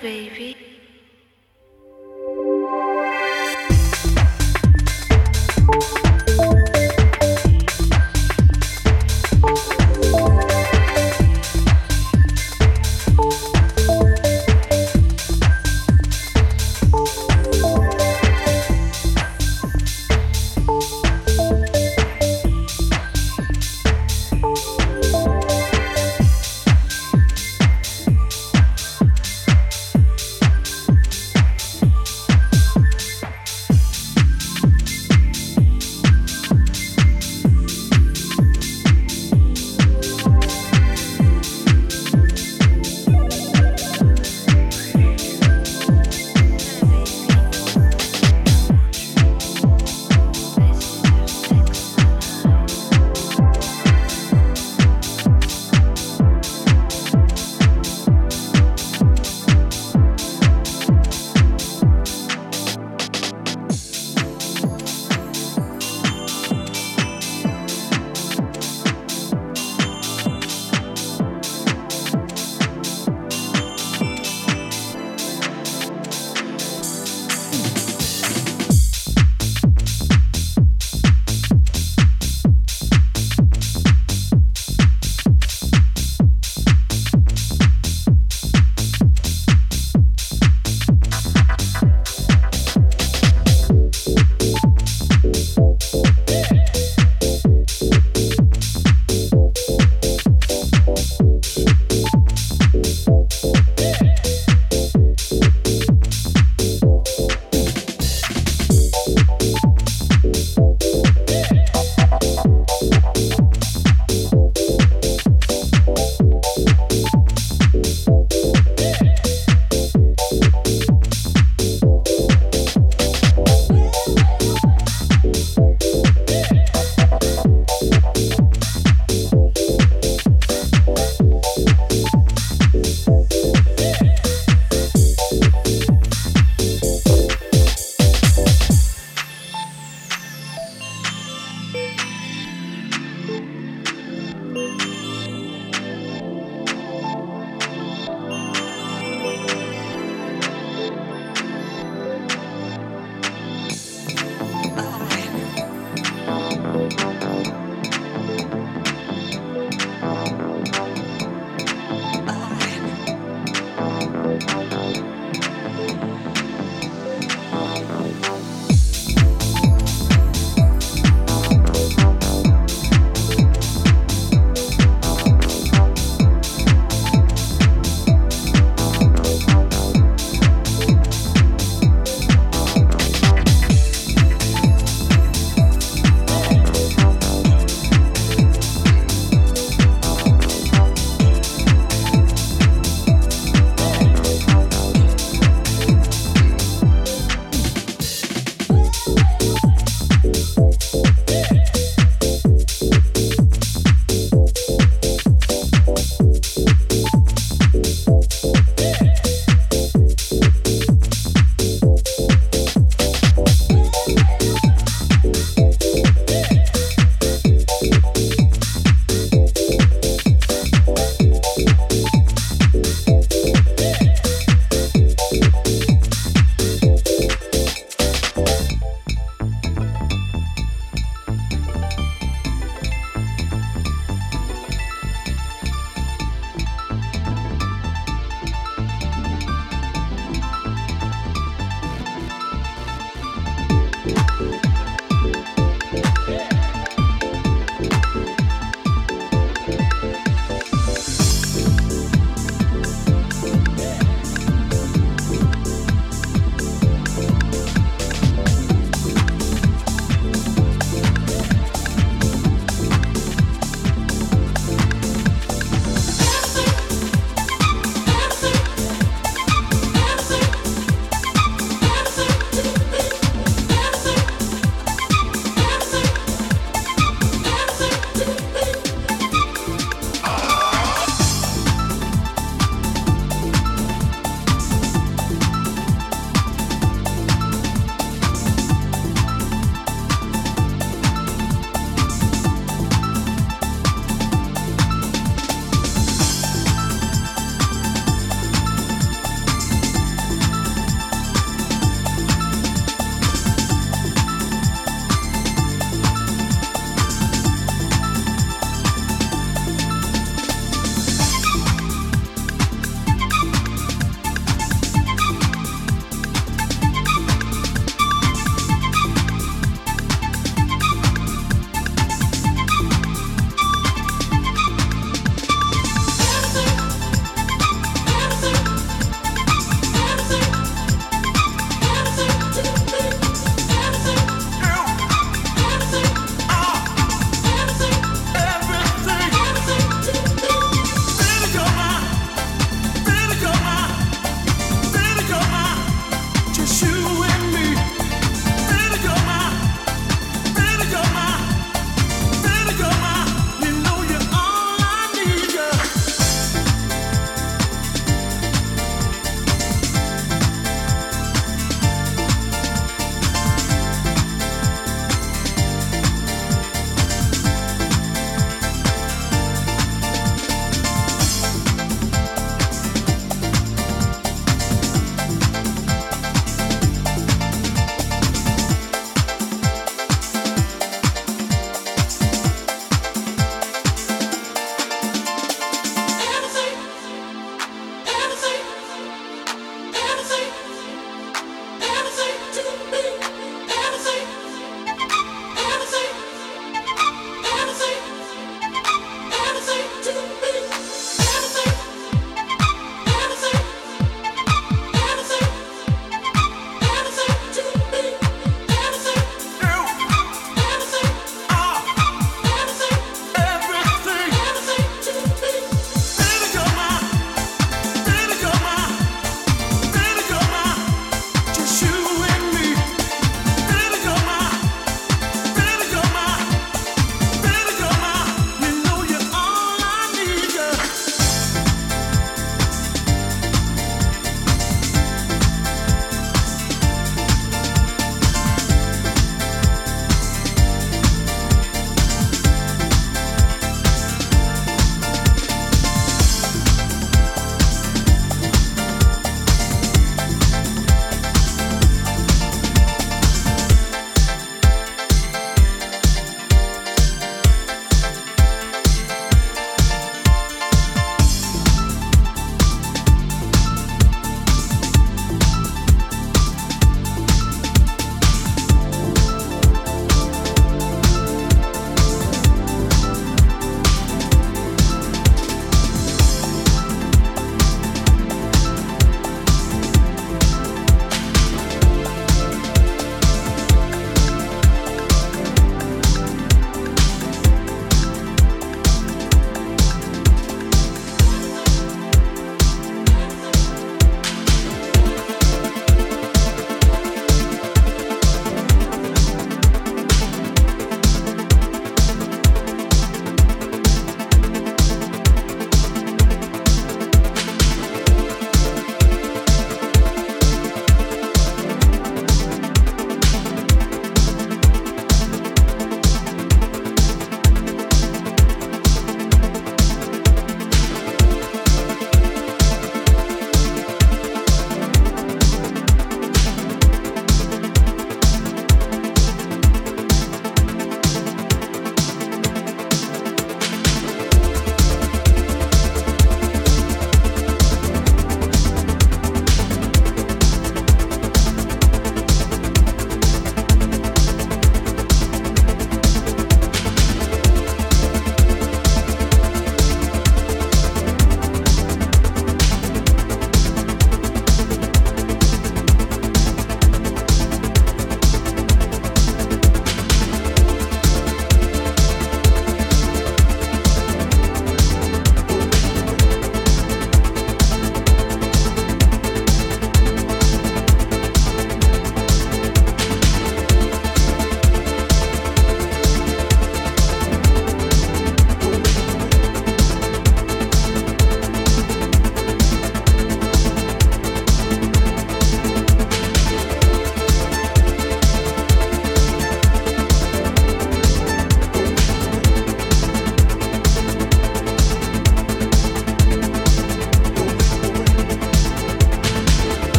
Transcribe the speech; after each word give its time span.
baby. 0.00 0.49